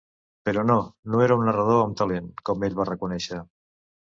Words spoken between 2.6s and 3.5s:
ell va reconèixer.